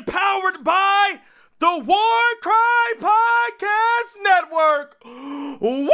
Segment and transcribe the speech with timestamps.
[0.00, 1.20] empowered by
[1.58, 4.96] the War Cry Podcast Network.
[5.60, 5.90] Woo!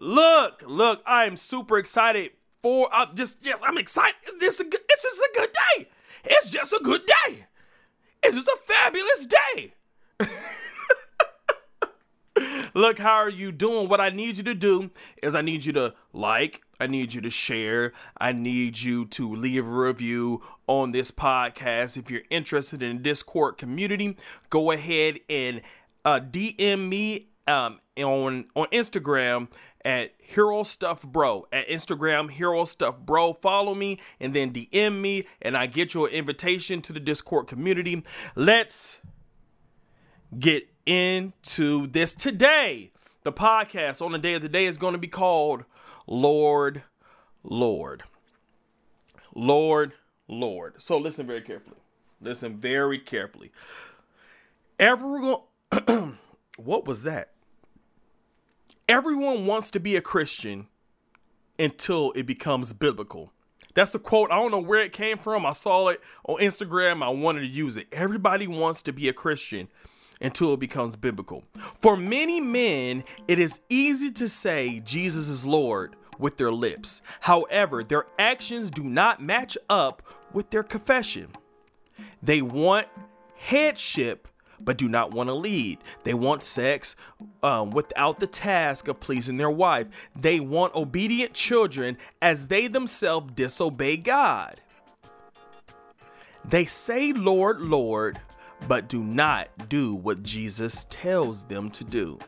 [0.00, 4.16] Look, look, I am super excited for I'm just just I'm excited.
[4.40, 5.86] This is a good, this is a good day.
[6.24, 7.46] It's just a good day.
[8.24, 9.74] It's just a fabulous day.
[12.74, 13.88] Look, how are you doing?
[13.88, 14.90] What I need you to do
[15.22, 19.36] is I need you to like, I need you to share, I need you to
[19.36, 21.98] leave a review on this podcast.
[21.98, 24.16] If you're interested in Discord community,
[24.48, 25.60] go ahead and
[26.04, 29.48] uh, DM me um, on on Instagram
[29.84, 33.34] at Hero Stuff Bro at Instagram Hero Stuff Bro.
[33.34, 37.46] Follow me and then DM me, and I get you an invitation to the Discord
[37.46, 38.02] community.
[38.34, 39.00] Let's
[40.38, 42.92] get into this today.
[43.30, 45.64] The podcast on the day of the day is going to be called
[46.08, 46.82] Lord,
[47.44, 48.02] Lord,
[49.36, 49.92] Lord,
[50.26, 50.82] Lord.
[50.82, 51.76] So listen very carefully.
[52.20, 53.52] Listen very carefully.
[54.80, 55.42] Everyone,
[56.56, 57.30] what was that?
[58.88, 60.66] Everyone wants to be a Christian
[61.56, 63.30] until it becomes biblical.
[63.74, 64.32] That's the quote.
[64.32, 65.46] I don't know where it came from.
[65.46, 67.00] I saw it on Instagram.
[67.00, 67.86] I wanted to use it.
[67.92, 69.68] Everybody wants to be a Christian
[70.20, 71.44] until it becomes biblical.
[71.80, 77.02] For many men, it is easy to say Jesus is Lord with their lips.
[77.20, 80.02] However, their actions do not match up
[80.32, 81.28] with their confession.
[82.22, 82.88] They want
[83.36, 84.28] headship
[84.60, 85.78] but do not want to lead.
[86.04, 86.94] They want sex
[87.42, 90.10] um, without the task of pleasing their wife.
[90.14, 94.60] They want obedient children as they themselves disobey God.
[96.44, 98.18] They say, Lord, Lord,
[98.68, 102.18] but do not do what Jesus tells them to do.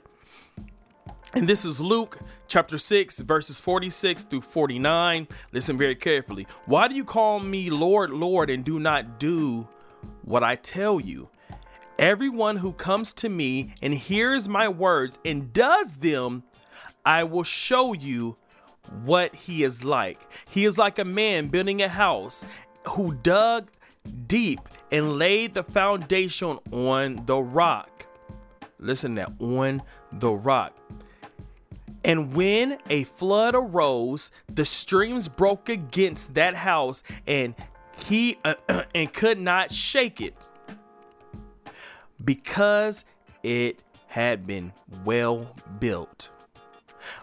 [1.35, 5.27] And this is Luke chapter 6, verses 46 through 49.
[5.53, 6.47] Listen very carefully.
[6.67, 9.67] Why do you call me Lord, Lord, and do not do
[10.23, 11.31] what I tell you?
[11.99, 16.43] Everyone who comes to me and hears my words and does them,
[17.05, 18.37] I will show you
[19.05, 20.21] what he is like.
[20.51, 22.45] He is like a man building a house
[22.89, 23.71] who dug
[24.27, 24.61] deep
[24.93, 28.07] and laid the foundation on the rock.
[28.79, 29.83] Listen to that on
[30.13, 30.77] the rock.
[32.05, 37.55] And when a flood arose, the streams broke against that house, and
[37.97, 38.55] he uh,
[38.95, 40.35] and could not shake it
[42.23, 43.05] because
[43.43, 44.73] it had been
[45.05, 46.29] well built.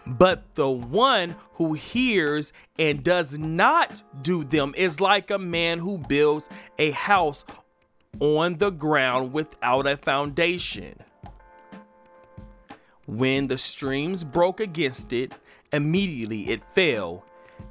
[0.06, 5.98] But the one who hears and does not do them is like a man who
[5.98, 6.48] builds
[6.78, 7.44] a house
[8.18, 10.96] on the ground without a foundation.
[13.06, 15.34] When the streams broke against it,
[15.72, 17.24] immediately it fell,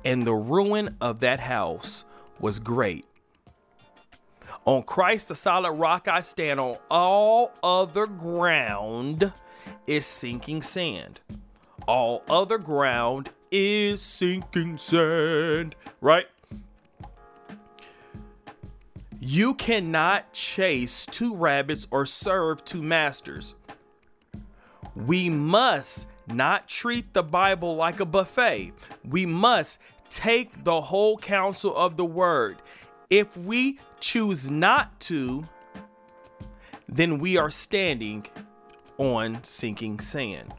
[0.03, 2.05] and the ruin of that house
[2.39, 3.05] was great.
[4.65, 9.31] On Christ, the solid rock I stand on, all other ground
[9.87, 11.19] is sinking sand.
[11.87, 16.27] All other ground is sinking sand, right?
[19.21, 23.55] You cannot chase two rabbits or serve two masters.
[24.95, 28.71] We must not treat the Bible like a buffet.
[29.03, 32.57] We must take the whole counsel of the word.
[33.09, 35.43] If we choose not to,
[36.87, 38.25] then we are standing
[38.97, 40.53] on sinking sand.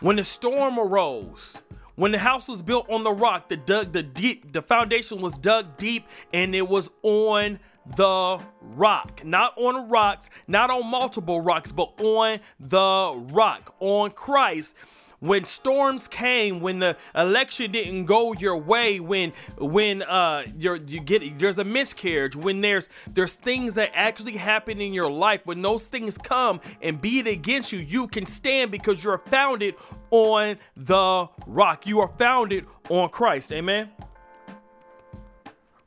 [0.00, 1.60] When the storm arose,
[1.98, 5.36] when the house was built on the rock, the dug the deep the foundation was
[5.36, 7.58] dug deep and it was on
[7.96, 14.76] the rock, not on rocks, not on multiple rocks, but on the rock, on Christ
[15.20, 21.00] when storms came, when the election didn't go your way, when when uh you're, you
[21.00, 25.62] get there's a miscarriage, when there's there's things that actually happen in your life, when
[25.62, 29.74] those things come and beat against you, you can stand because you're founded
[30.10, 31.86] on the rock.
[31.86, 33.52] You are founded on Christ.
[33.52, 33.90] Amen.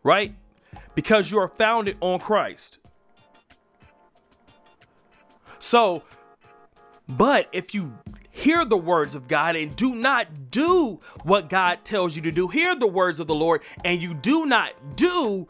[0.03, 0.35] Right?
[0.93, 2.79] Because you are founded on Christ.
[5.59, 6.03] So,
[7.07, 7.93] but if you
[8.41, 12.47] hear the words of God and do not do what God tells you to do.
[12.47, 15.47] Hear the words of the Lord and you do not do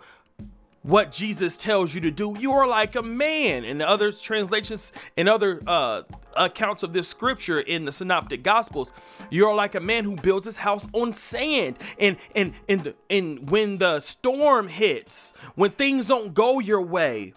[0.84, 2.36] what Jesus tells you to do.
[2.40, 3.64] You are like a man.
[3.64, 6.04] In other translations, in other uh,
[6.36, 8.94] accounts of this scripture in the Synoptic Gospels,
[9.30, 11.78] you are like a man who builds his house on sand.
[12.00, 17.34] And and and the, and when the storm hits, when things don't go your way,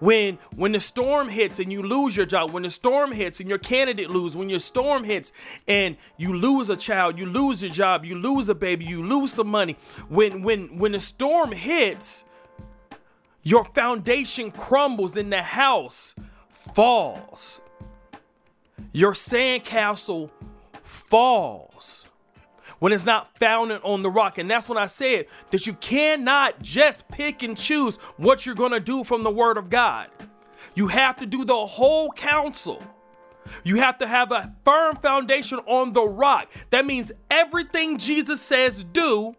[0.00, 3.48] when when the storm hits and you lose your job when the storm hits and
[3.48, 5.32] your candidate lose when your storm hits
[5.66, 9.32] and you lose a child you lose your job you lose a baby you lose
[9.32, 9.76] some money.
[10.08, 12.24] When when when the storm hits
[13.42, 16.14] your foundation crumbles and the house
[16.50, 17.60] falls.
[18.92, 20.30] Your sandcastle
[20.82, 22.06] falls
[22.78, 24.38] when it's not founded on the rock.
[24.38, 28.72] And that's when I said that you cannot just pick and choose what you're going
[28.72, 30.08] to do from the Word of God.
[30.74, 32.82] You have to do the whole counsel.
[33.64, 36.50] You have to have a firm foundation on the rock.
[36.70, 39.36] That means everything Jesus says do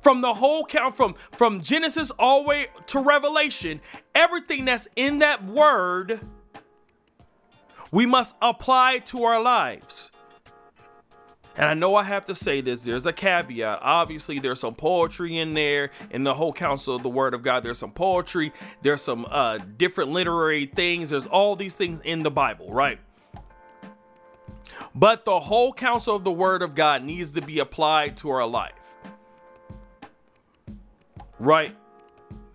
[0.00, 3.80] from the whole count from from Genesis all the way to Revelation,
[4.14, 6.20] everything that's in that word
[7.90, 10.10] we must apply to our lives.
[11.56, 13.80] And I know I have to say this, there's a caveat.
[13.82, 17.62] Obviously, there's some poetry in there in the whole counsel of the word of God.
[17.62, 18.52] There's some poetry,
[18.82, 22.98] there's some uh, different literary things, there's all these things in the Bible, right?
[24.94, 28.46] But the whole counsel of the word of God needs to be applied to our
[28.46, 28.94] life.
[31.38, 31.74] Right?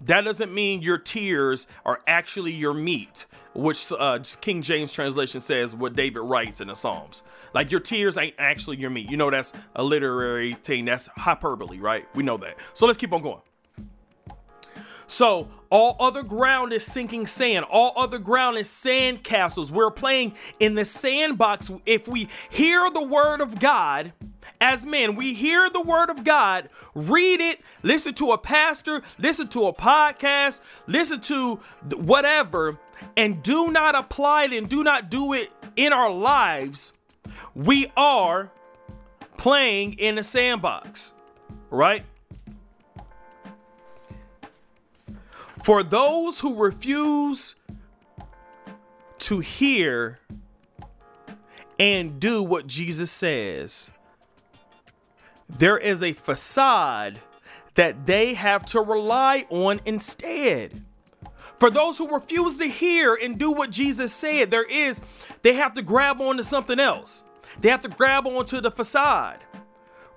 [0.02, 5.76] That doesn't mean your tears are actually your meat, which uh, King James translation says
[5.76, 7.24] what David writes in the Psalms.
[7.56, 9.10] Like your tears ain't actually your meat.
[9.10, 10.84] You know that's a literary thing.
[10.84, 12.06] That's hyperbole, right?
[12.14, 12.58] We know that.
[12.74, 13.40] So let's keep on going.
[15.08, 17.66] So all other ground is sinking sand.
[17.70, 19.72] All other ground is sand castles.
[19.72, 21.72] We're playing in the sandbox.
[21.86, 24.12] If we hear the word of God,
[24.60, 29.48] as men, we hear the word of God, read it, listen to a pastor, listen
[29.50, 31.56] to a podcast, listen to
[31.96, 32.78] whatever,
[33.16, 36.94] and do not apply it and do not do it in our lives,
[37.54, 38.52] we are
[39.38, 41.14] playing in a sandbox,
[41.70, 42.06] right?
[45.64, 47.56] For those who refuse
[49.20, 50.20] to hear
[51.80, 53.90] and do what Jesus says,
[55.50, 57.20] there is a facade
[57.76, 60.84] that they have to rely on instead.
[61.60, 65.02] For those who refuse to hear and do what Jesus said, there is,
[65.42, 67.24] they have to grab onto something else.
[67.62, 69.40] They have to grab onto the facade.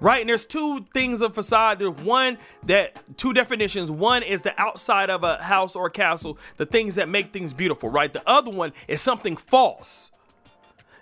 [0.01, 0.21] Right?
[0.21, 1.81] And there's two things of facade.
[1.81, 3.91] There's one that two definitions.
[3.91, 7.53] One is the outside of a house or a castle, the things that make things
[7.53, 8.13] beautiful, right?
[8.13, 10.13] The other one is something false.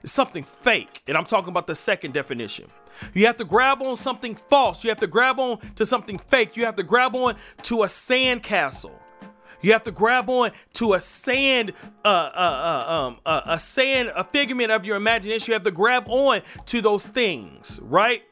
[0.03, 1.03] It's something fake.
[1.07, 2.69] And I'm talking about the second definition.
[3.13, 4.83] You have to grab on something false.
[4.83, 6.57] You have to grab on to something fake.
[6.57, 8.99] You have to grab on to a sand castle.
[9.61, 11.73] You have to grab on to a sand,
[12.05, 15.51] uh, uh, uh, um, uh, a sand, a figment of your imagination.
[15.51, 18.23] You have to grab on to those things, right?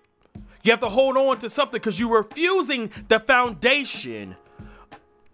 [0.62, 4.36] You have to hold on to something because you're refusing the foundation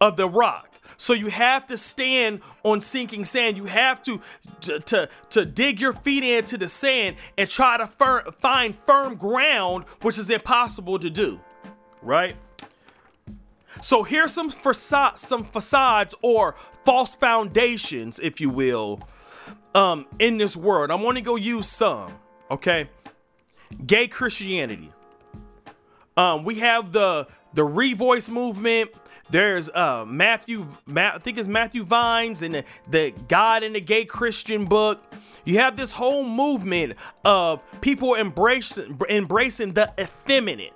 [0.00, 0.66] of the rock.
[0.96, 3.56] So you have to stand on sinking sand.
[3.56, 4.20] You have to
[4.62, 9.14] to to, to dig your feet into the sand and try to fir- find firm
[9.14, 11.40] ground, which is impossible to do,
[12.02, 12.36] right?
[13.82, 19.00] So here's some some facades or false foundations, if you will,
[19.74, 20.90] um, in this world.
[20.90, 22.14] I'm to go use some.
[22.50, 22.88] Okay,
[23.86, 24.90] gay Christianity.
[26.16, 28.90] Um, we have the the Revoice movement.
[29.30, 34.04] There's uh Matthew, I think it's Matthew Vines and the, the God and the Gay
[34.04, 35.00] Christian book.
[35.44, 40.72] You have this whole movement of people embracing embracing the effeminate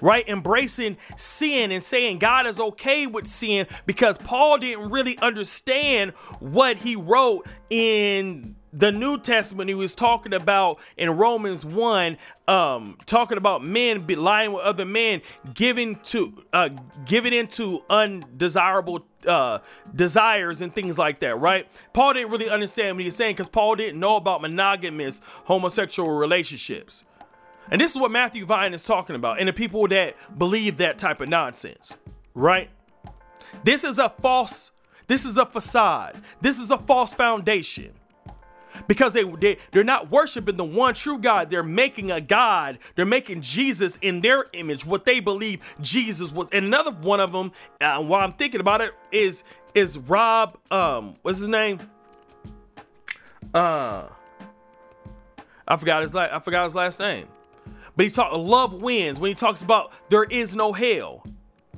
[0.00, 0.28] right?
[0.28, 6.78] Embracing sin and saying God is okay with sin because Paul didn't really understand what
[6.78, 13.38] he wrote in the New Testament, he was talking about in Romans 1, um, talking
[13.38, 15.22] about men lying with other men,
[15.54, 16.70] giving to uh
[17.04, 19.60] giving into undesirable uh
[19.94, 21.68] desires and things like that, right?
[21.92, 26.10] Paul didn't really understand what he was saying because Paul didn't know about monogamous homosexual
[26.10, 27.04] relationships.
[27.70, 30.98] And this is what Matthew Vine is talking about, and the people that believe that
[30.98, 31.96] type of nonsense,
[32.34, 32.70] right?
[33.62, 34.70] This is a false,
[35.06, 37.92] this is a facade, this is a false foundation.
[38.88, 41.48] Because they, they they're not worshiping the one true God.
[41.48, 42.80] They're making a God.
[42.96, 46.50] They're making Jesus in their image, what they believe Jesus was.
[46.50, 49.44] And another one of them, uh, while I'm thinking about it, is
[49.74, 50.58] is Rob.
[50.72, 51.78] Um, what's his name?
[53.54, 54.08] Uh,
[55.68, 57.28] I forgot his I forgot his last name.
[57.96, 61.24] But he talked love wins when he talks about there is no hell.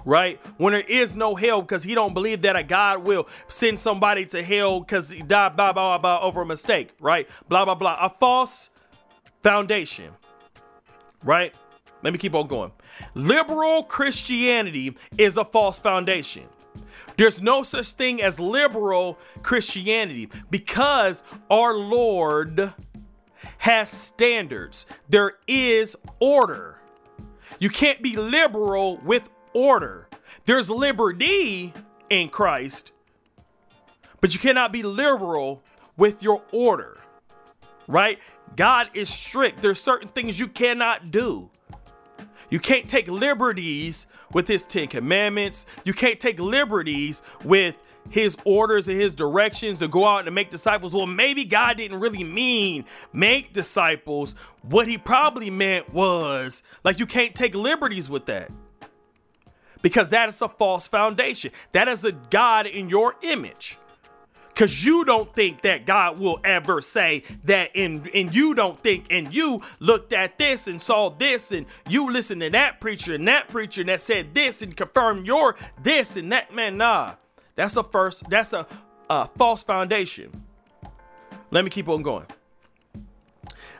[0.04, 0.38] Right?
[0.56, 4.24] When there is no hell because he don't believe that a God will send somebody
[4.26, 7.28] to hell because he died blah, blah, blah over a mistake, right?
[7.48, 7.96] Blah, blah, blah.
[8.00, 8.70] A false
[9.42, 10.12] foundation.
[11.24, 11.52] Right?
[12.02, 12.70] Let me keep on going.
[13.14, 16.44] Liberal Christianity is a false foundation.
[17.16, 22.74] There's no such thing as liberal Christianity because our Lord
[23.58, 24.86] has standards.
[25.08, 26.80] There is order.
[27.58, 30.08] You can't be liberal with order.
[30.44, 31.72] There's liberty
[32.10, 32.92] in Christ,
[34.20, 35.62] but you cannot be liberal
[35.96, 36.98] with your order,
[37.88, 38.18] right?
[38.54, 39.62] God is strict.
[39.62, 41.50] There's certain things you cannot do.
[42.48, 45.66] You can't take liberties with his 10 commandments.
[45.84, 47.76] You can't take liberties with
[48.10, 50.94] his orders and his directions to go out and make disciples.
[50.94, 54.34] Well, maybe God didn't really mean make disciples.
[54.62, 58.50] What he probably meant was like you can't take liberties with that.
[59.82, 61.52] Because that is a false foundation.
[61.72, 63.78] That is a God in your image
[64.56, 69.06] because you don't think that God will ever say that, and and you don't think,
[69.10, 73.28] and you looked at this and saw this, and you listened to that preacher and
[73.28, 76.54] that preacher and that said this and confirmed your this and that.
[76.54, 77.16] Man, nah,
[77.56, 78.28] that's a first.
[78.30, 78.66] That's a,
[79.10, 80.30] a false foundation.
[81.50, 82.26] Let me keep on going.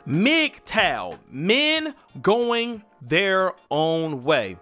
[0.07, 4.57] MGTOW, men going their own way.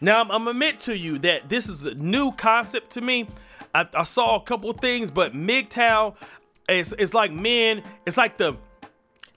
[0.00, 3.28] Now, I'm, I'm admit to you that this is a new concept to me.
[3.74, 6.16] I, I saw a couple things, but MGTOW
[6.68, 7.82] is it's like men.
[8.04, 8.56] It's like the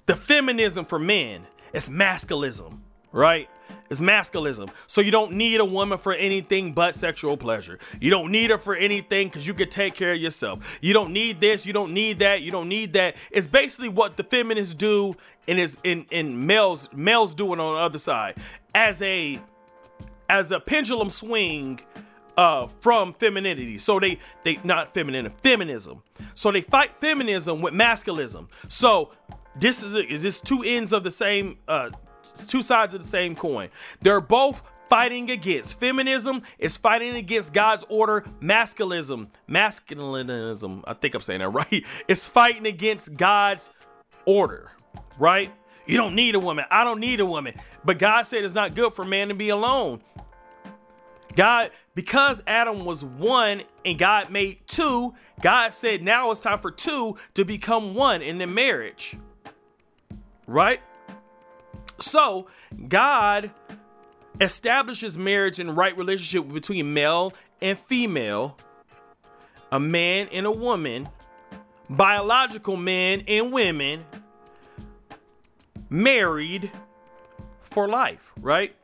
[0.08, 1.46] the feminism for men.
[1.74, 2.80] It's masculism,
[3.12, 3.50] right?
[3.90, 4.70] It's masculism.
[4.86, 7.80] So you don't need a woman for anything but sexual pleasure.
[8.00, 10.80] You don't need her for anything because you can take care of yourself.
[10.82, 11.66] You don't need this.
[11.66, 12.42] You don't need that.
[12.42, 13.16] You don't need that.
[13.32, 15.16] It's basically what the feminists do
[15.48, 18.36] and is in in males males doing on the other side
[18.76, 19.40] as a
[20.30, 21.80] as a pendulum swing
[22.38, 23.78] uh, from femininity.
[23.78, 26.04] So they they not feminine feminism.
[26.36, 28.48] So they fight feminism with masculism.
[28.68, 29.12] So
[29.56, 31.90] this is is this two ends of the same uh,
[32.46, 33.70] two sides of the same coin.
[34.02, 38.24] They're both fighting against feminism is fighting against God's order.
[38.42, 40.84] Masculism, masculinism.
[40.86, 41.86] I think I'm saying that right.
[42.08, 43.72] It's fighting against God's
[44.26, 44.72] order.
[45.18, 45.52] Right.
[45.86, 46.66] You don't need a woman.
[46.70, 47.54] I don't need a woman.
[47.84, 50.02] But God said it's not good for man to be alone.
[51.36, 56.72] God, because Adam was one and God made two, God said now it's time for
[56.72, 59.18] two to become one in the marriage.
[60.46, 60.82] Right?
[62.00, 62.48] So,
[62.88, 63.52] God
[64.40, 68.58] establishes marriage and right relationship between male and female,
[69.72, 71.10] a man and a woman,
[71.90, 74.06] biological men and women,
[75.90, 76.72] married
[77.62, 78.76] for life, right?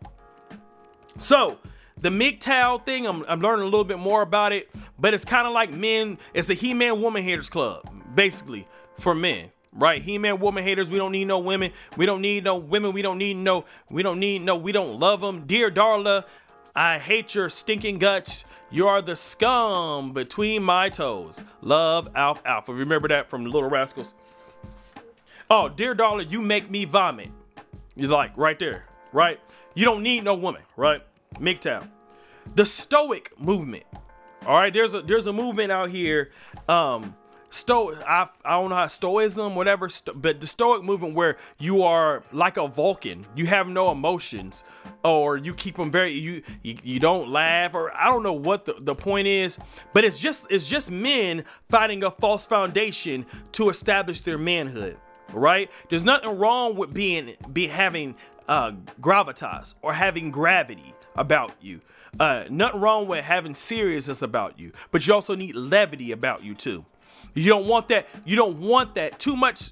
[1.18, 1.60] So,
[1.98, 5.48] the MGTOW thing, I'm, I'm learning a little bit more about it, but it's kind
[5.48, 8.68] of like men, it's a He Man Woman Haters Club, basically,
[9.00, 9.53] for men.
[9.76, 10.92] Right, He-Man woman haters.
[10.92, 11.72] We don't need no women.
[11.98, 12.94] We don't need no women.
[12.94, 13.66] We don't need no.
[13.90, 14.56] We don't need no.
[14.56, 15.46] We don't love them.
[15.48, 16.26] Dear Darla,
[16.76, 18.46] I hate your stinking guts.
[18.70, 21.44] You are the scum between my toes.
[21.62, 22.74] Love, Alfalfa.
[22.74, 24.14] Remember that from Little Rascals.
[25.50, 27.30] Oh, dear Darla, you make me vomit.
[27.96, 29.40] You're like right there, right?
[29.76, 31.02] You don't need no woman, right?
[31.36, 31.88] MGTOW.
[32.56, 33.86] The Stoic movement.
[34.46, 36.32] All right, there's a there's a movement out here.
[36.68, 37.16] Um,
[37.54, 41.84] Sto I, I don't know how Stoicism, whatever, sto- but the Stoic movement where you
[41.84, 44.64] are like a Vulcan, you have no emotions,
[45.04, 48.66] or you keep them very you you, you don't laugh, or I don't know what
[48.66, 49.60] the, the point is,
[49.94, 54.98] but it's just it's just men finding a false foundation to establish their manhood.
[55.32, 55.70] Right?
[55.90, 58.16] There's nothing wrong with being be having
[58.48, 61.82] uh gravitas or having gravity about you.
[62.20, 66.56] Uh, nothing wrong with having seriousness about you, but you also need levity about you
[66.56, 66.86] too.
[67.34, 68.08] You don't want that.
[68.26, 69.72] You don't want that too much.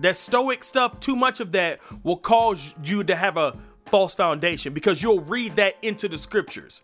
[0.00, 4.74] That stoic stuff, too much of that will cause you to have a false foundation
[4.74, 6.82] because you'll read that into the scriptures.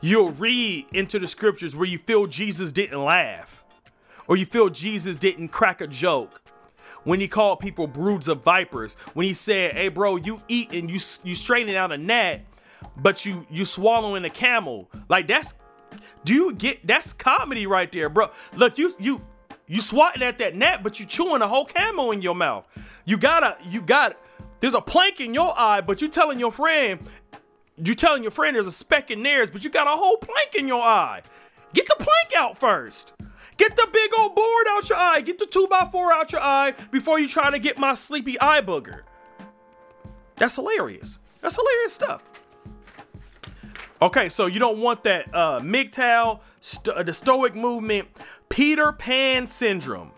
[0.00, 3.64] You'll read into the scriptures where you feel Jesus didn't laugh
[4.26, 6.42] or you feel Jesus didn't crack a joke
[7.04, 10.90] when he called people broods of vipers, when he said, "Hey, bro, you eat and
[10.90, 12.42] you you straighten out a gnat,
[12.96, 14.88] but you you swallowing a camel.
[15.08, 15.54] Like that's
[16.24, 18.30] do you get that's comedy right there, bro?
[18.54, 19.22] Look, you you
[19.66, 22.66] you swatting at that net, but you chewing a whole camel in your mouth.
[23.04, 24.16] You gotta you got
[24.60, 27.00] there's a plank in your eye, but you telling your friend
[27.82, 30.54] you telling your friend there's a speck in theirs, but you got a whole plank
[30.54, 31.22] in your eye.
[31.72, 33.12] Get the plank out first.
[33.56, 35.20] Get the big old board out your eye.
[35.20, 38.38] Get the two by four out your eye before you try to get my sleepy
[38.40, 39.02] eye booger.
[40.36, 41.18] That's hilarious.
[41.40, 42.22] That's hilarious stuff.
[44.02, 48.08] Okay, so you don't want that uh, MGTOW, st- the Stoic movement,
[48.48, 50.10] Peter Pan syndrome.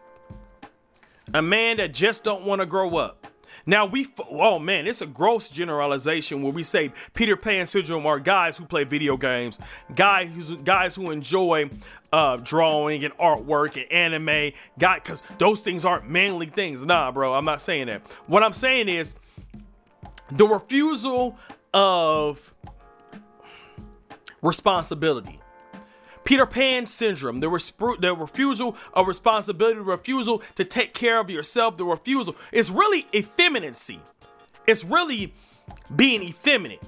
[1.35, 3.27] A man that just don't want to grow up.
[3.67, 8.19] Now we, oh man, it's a gross generalization where we say Peter Pan syndrome are
[8.19, 9.59] guys who play video games,
[9.95, 11.69] guys who's guys who enjoy
[12.11, 16.83] uh, drawing and artwork and anime, guy, because those things aren't manly things.
[16.87, 18.01] Nah, bro, I'm not saying that.
[18.29, 19.15] What I'm saying is
[20.31, 21.37] the refusal
[21.75, 22.55] of
[24.45, 25.41] responsibility.
[26.23, 27.49] Peter Pan syndrome, the,
[28.01, 32.37] the refusal of responsibility, refusal to take care of yourself, the refusal.
[32.53, 34.01] It's really effeminacy.
[34.67, 35.35] It's really
[35.95, 36.83] being effeminate.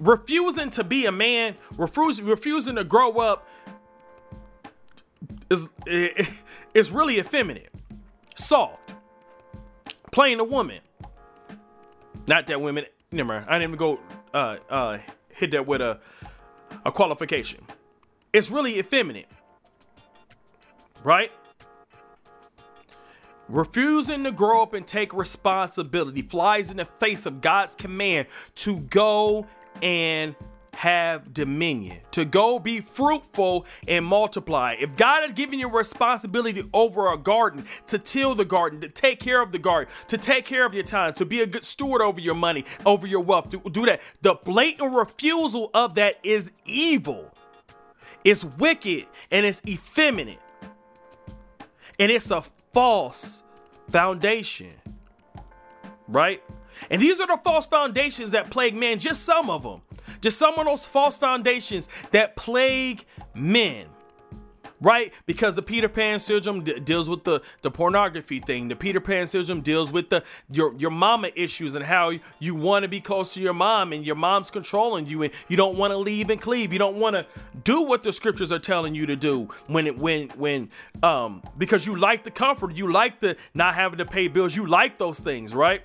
[0.00, 3.46] Refusing to be a man, refusing, refusing to grow up
[5.50, 5.68] is,
[6.74, 7.70] is really effeminate.
[8.34, 8.94] Soft.
[10.10, 10.80] Playing a woman.
[12.26, 13.46] Not that women, never mind.
[13.48, 14.00] I didn't even go
[14.34, 14.98] uh, uh,
[15.30, 15.98] hit that with a,
[16.84, 17.64] a qualification.
[18.32, 19.28] It's really effeminate.
[21.02, 21.30] Right?
[23.48, 28.78] Refusing to grow up and take responsibility flies in the face of God's command to
[28.80, 29.46] go
[29.82, 30.34] and
[30.74, 34.74] have dominion, to go be fruitful and multiply.
[34.78, 39.20] If God has given you responsibility over a garden, to till the garden, to take
[39.20, 42.02] care of the garden, to take care of your time, to be a good steward
[42.02, 46.52] over your money, over your wealth, to do that, the blatant refusal of that is
[46.64, 47.32] evil.
[48.24, 50.40] It's wicked and it's effeminate.
[51.98, 53.42] And it's a false
[53.90, 54.72] foundation.
[56.08, 56.42] Right?
[56.90, 59.82] And these are the false foundations that plague men, just some of them.
[60.22, 63.88] Just some of those false foundations that plague men
[64.82, 65.12] right?
[65.26, 68.68] Because the Peter Pan syndrome d- deals with the the pornography thing.
[68.68, 72.82] The Peter Pan syndrome deals with the your your mama issues and how you want
[72.82, 75.92] to be close to your mom and your mom's controlling you and you don't want
[75.92, 76.72] to leave and cleave.
[76.72, 77.26] You don't want to
[77.64, 80.70] do what the scriptures are telling you to do when it when when
[81.02, 84.66] um because you like the comfort, you like the not having to pay bills, you
[84.66, 85.82] like those things, right?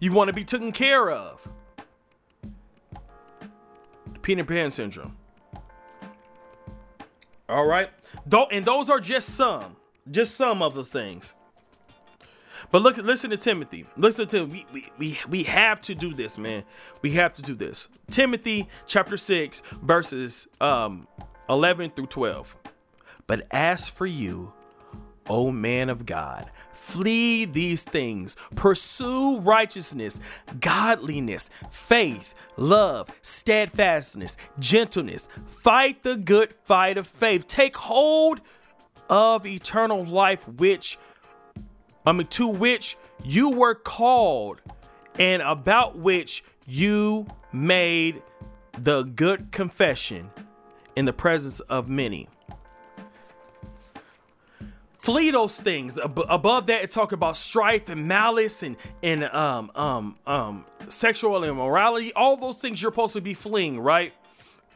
[0.00, 1.48] You want to be taken care of.
[4.28, 5.16] Peter Pan syndrome.
[7.48, 7.88] All right.
[8.26, 9.76] Though, and those are just some,
[10.10, 11.32] just some of those things.
[12.70, 13.86] But look, listen to Timothy.
[13.96, 16.64] Listen to we, we we we have to do this, man.
[17.00, 17.88] We have to do this.
[18.10, 21.08] Timothy chapter six, verses um
[21.48, 22.54] eleven through twelve.
[23.26, 24.52] But as for you,
[25.26, 26.50] O man of God,
[26.88, 30.18] flee these things, pursue righteousness,
[30.58, 35.28] godliness, faith, love, steadfastness, gentleness.
[35.46, 37.46] Fight the good fight of faith.
[37.46, 38.40] Take hold
[39.10, 40.98] of eternal life, which,
[42.06, 44.62] I mean, to which you were called,
[45.18, 48.22] and about which you made
[48.72, 50.30] the good confession
[50.96, 52.28] in the presence of many
[55.08, 55.98] flee those things.
[55.98, 61.42] Ab- above that, it talk about strife and malice and and um um um sexual
[61.44, 62.12] immorality.
[62.12, 64.12] All those things you're supposed to be fleeing, right?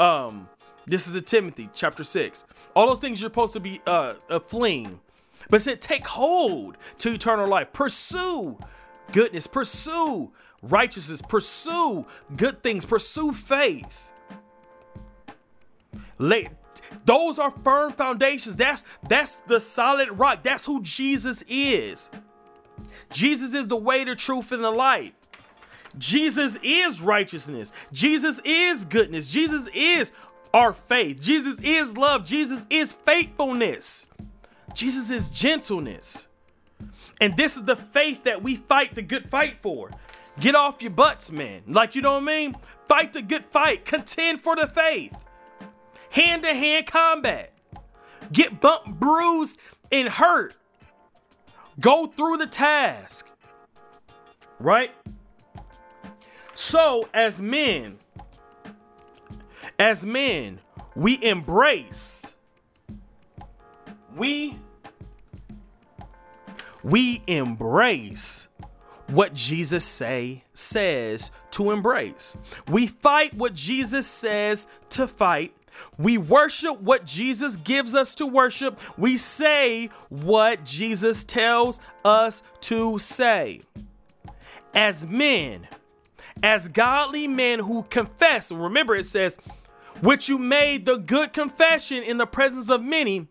[0.00, 0.48] Um,
[0.86, 2.46] this is a Timothy chapter six.
[2.74, 5.00] All those things you're supposed to be uh, uh fleeing,
[5.50, 7.74] but said take hold to eternal life.
[7.74, 8.58] Pursue
[9.12, 9.46] goodness.
[9.46, 11.20] Pursue righteousness.
[11.20, 12.86] Pursue good things.
[12.86, 14.12] Pursue faith.
[16.16, 16.48] Late
[17.04, 18.56] those are firm foundations.
[18.56, 20.42] That's that's the solid rock.
[20.42, 22.10] That's who Jesus is.
[23.12, 25.14] Jesus is the way, the truth, and the light.
[25.98, 27.72] Jesus is righteousness.
[27.92, 29.30] Jesus is goodness.
[29.30, 30.12] Jesus is
[30.54, 31.22] our faith.
[31.22, 32.26] Jesus is love.
[32.26, 34.06] Jesus is faithfulness.
[34.74, 36.26] Jesus is gentleness.
[37.20, 39.90] And this is the faith that we fight the good fight for.
[40.40, 41.62] Get off your butts, man.
[41.68, 42.56] Like, you know what I mean?
[42.88, 43.84] Fight the good fight.
[43.84, 45.14] Contend for the faith
[46.12, 47.52] hand to hand combat,
[48.30, 49.58] get bumped, bruised,
[49.90, 50.54] and hurt.
[51.80, 53.28] Go through the task.
[54.60, 54.92] Right?
[56.54, 57.98] So, as men,
[59.78, 60.60] as men,
[60.94, 62.36] we embrace,
[64.14, 64.56] we,
[66.84, 68.46] we embrace
[69.08, 72.36] what Jesus say says to embrace.
[72.68, 75.54] We fight what Jesus says to fight
[75.98, 78.78] we worship what Jesus gives us to worship.
[78.96, 83.62] We say what Jesus tells us to say.
[84.74, 85.68] As men,
[86.42, 89.38] as godly men who confess, remember it says,
[90.00, 93.28] which you made the good confession in the presence of many.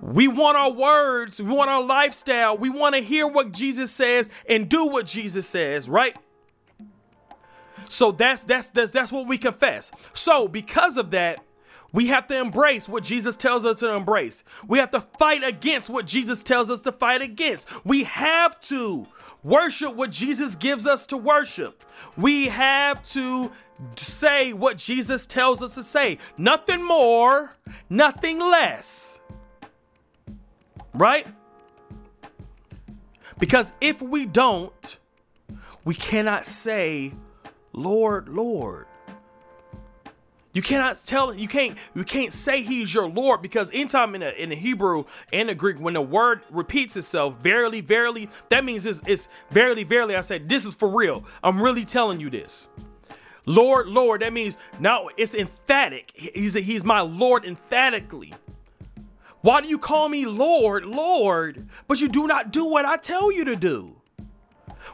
[0.00, 4.28] We want our words, we want our lifestyle, we want to hear what Jesus says
[4.48, 6.16] and do what Jesus says, right?
[7.88, 9.92] So that's that's that's that's what we confess.
[10.12, 11.40] So because of that,
[11.92, 14.44] we have to embrace what Jesus tells us to embrace.
[14.66, 17.68] We have to fight against what Jesus tells us to fight against.
[17.84, 19.06] We have to
[19.42, 21.84] worship what Jesus gives us to worship.
[22.16, 23.50] We have to
[23.94, 26.18] say what Jesus tells us to say.
[26.36, 27.56] Nothing more,
[27.88, 29.20] nothing less.
[30.94, 31.26] Right?
[33.38, 34.98] Because if we don't,
[35.84, 37.12] we cannot say,
[37.76, 38.86] Lord, Lord.
[40.54, 44.42] You cannot tell you can't you can't say he's your Lord because anytime in the
[44.42, 48.86] in the Hebrew and the Greek when the word repeats itself, verily, verily, that means
[48.86, 50.16] it's, it's verily, verily.
[50.16, 51.26] I said this is for real.
[51.44, 52.68] I'm really telling you this.
[53.44, 56.10] Lord, Lord, that means now it's emphatic.
[56.14, 58.32] He's he's my Lord emphatically.
[59.42, 63.30] Why do you call me Lord, Lord, but you do not do what I tell
[63.30, 63.95] you to do?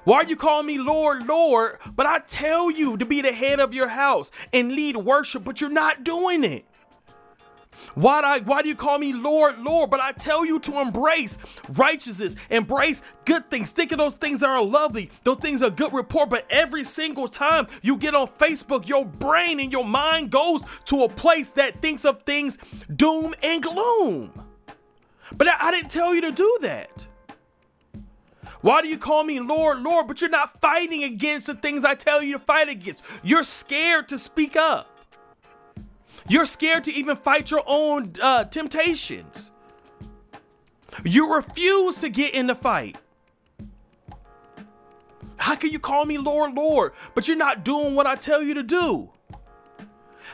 [0.05, 1.79] Why you call me Lord, Lord?
[1.95, 5.61] But I tell you to be the head of your house and lead worship, but
[5.61, 6.65] you're not doing it.
[7.95, 9.91] Why do, I, why do you call me Lord, Lord?
[9.91, 13.73] But I tell you to embrace righteousness, embrace good things.
[13.73, 16.31] Think of those things that are lovely, those things are good report.
[16.31, 21.03] But every single time you get on Facebook, your brain and your mind goes to
[21.03, 22.59] a place that thinks of things
[22.95, 24.33] doom and gloom.
[25.37, 27.07] But I, I didn't tell you to do that.
[28.63, 31.95] Why do you call me Lord, Lord, but you're not fighting against the things I
[31.95, 33.05] tell you to fight against?
[33.23, 34.89] You're scared to speak up.
[36.29, 39.51] You're scared to even fight your own uh, temptations.
[41.05, 42.97] You refuse to get in the fight.
[45.39, 48.55] How can you call me Lord, Lord, but you're not doing what I tell you
[48.55, 49.11] to do?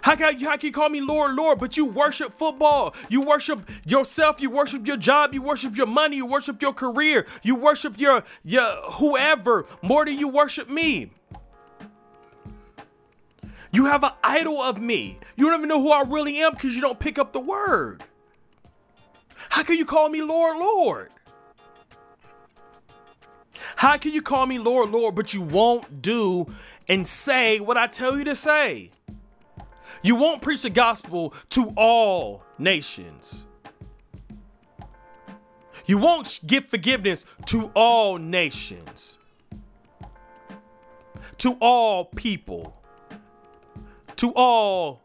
[0.03, 2.95] How can, how can you call me Lord, Lord, but you worship football?
[3.09, 7.27] You worship yourself, you worship your job, you worship your money, you worship your career,
[7.43, 11.11] you worship your, your whoever more than you worship me.
[13.71, 15.19] You have an idol of me.
[15.37, 18.03] You don't even know who I really am because you don't pick up the word.
[19.51, 21.11] How can you call me Lord, Lord?
[23.77, 26.47] How can you call me Lord, Lord, but you won't do
[26.89, 28.91] and say what I tell you to say?
[30.03, 33.47] You won't preach the gospel to all nations.
[35.87, 39.19] You won't give forgiveness to all nations,
[41.39, 42.77] to all people,
[44.17, 45.01] to all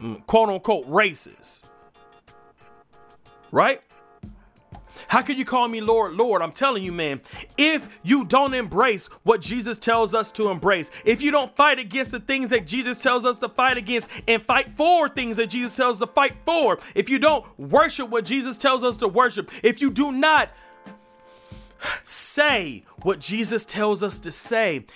[0.00, 1.62] mm, quote unquote races.
[3.52, 3.80] Right?
[5.08, 6.42] How can you call me Lord, Lord?
[6.42, 7.20] I'm telling you, man,
[7.56, 12.10] if you don't embrace what Jesus tells us to embrace, if you don't fight against
[12.10, 15.76] the things that Jesus tells us to fight against and fight for things that Jesus
[15.76, 19.50] tells us to fight for, if you don't worship what Jesus tells us to worship,
[19.62, 20.50] if you do not
[22.04, 24.86] say what Jesus tells us to say,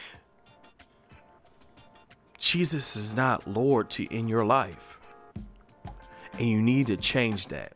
[2.39, 4.99] Jesus is not Lord to in your life.
[6.39, 7.75] And you need to change that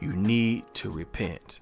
[0.00, 1.60] you need to repent.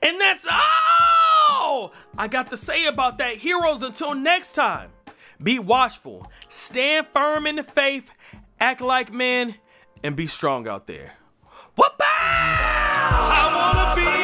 [0.00, 3.82] And that's all I got to say about that, heroes.
[3.82, 4.90] Until next time,
[5.42, 8.10] be watchful, stand firm in the faith,
[8.60, 9.56] act like men,
[10.04, 11.14] and be strong out there.
[11.76, 12.00] Whoop!
[12.00, 14.21] I wanna be